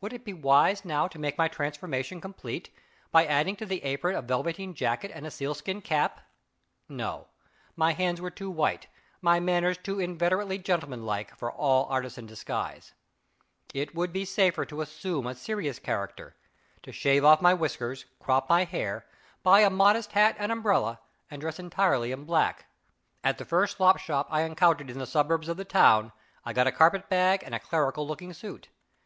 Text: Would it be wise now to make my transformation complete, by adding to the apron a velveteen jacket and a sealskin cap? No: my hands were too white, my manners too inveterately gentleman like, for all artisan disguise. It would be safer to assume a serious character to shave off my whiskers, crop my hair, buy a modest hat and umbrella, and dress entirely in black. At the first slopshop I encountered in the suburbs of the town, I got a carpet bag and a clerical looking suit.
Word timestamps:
Would 0.00 0.14
it 0.14 0.24
be 0.24 0.32
wise 0.32 0.82
now 0.82 1.06
to 1.08 1.18
make 1.18 1.36
my 1.36 1.46
transformation 1.46 2.22
complete, 2.22 2.74
by 3.10 3.26
adding 3.26 3.54
to 3.56 3.66
the 3.66 3.82
apron 3.84 4.16
a 4.16 4.22
velveteen 4.22 4.72
jacket 4.72 5.10
and 5.14 5.26
a 5.26 5.30
sealskin 5.30 5.82
cap? 5.82 6.22
No: 6.88 7.26
my 7.76 7.92
hands 7.92 8.18
were 8.18 8.30
too 8.30 8.50
white, 8.50 8.86
my 9.20 9.40
manners 9.40 9.76
too 9.76 10.00
inveterately 10.00 10.56
gentleman 10.56 11.04
like, 11.04 11.36
for 11.36 11.52
all 11.52 11.84
artisan 11.90 12.24
disguise. 12.24 12.94
It 13.74 13.94
would 13.94 14.10
be 14.10 14.24
safer 14.24 14.64
to 14.64 14.80
assume 14.80 15.26
a 15.26 15.34
serious 15.34 15.78
character 15.78 16.34
to 16.82 16.90
shave 16.90 17.22
off 17.22 17.42
my 17.42 17.52
whiskers, 17.52 18.06
crop 18.20 18.48
my 18.48 18.64
hair, 18.64 19.04
buy 19.42 19.60
a 19.60 19.68
modest 19.68 20.12
hat 20.12 20.34
and 20.38 20.50
umbrella, 20.50 20.98
and 21.30 21.42
dress 21.42 21.58
entirely 21.58 22.10
in 22.10 22.24
black. 22.24 22.64
At 23.22 23.36
the 23.36 23.44
first 23.44 23.76
slopshop 23.76 24.28
I 24.30 24.44
encountered 24.44 24.88
in 24.88 24.98
the 24.98 25.04
suburbs 25.04 25.50
of 25.50 25.58
the 25.58 25.66
town, 25.66 26.12
I 26.42 26.54
got 26.54 26.66
a 26.68 26.72
carpet 26.72 27.10
bag 27.10 27.42
and 27.44 27.54
a 27.54 27.60
clerical 27.60 28.06
looking 28.08 28.32
suit. 28.32 28.70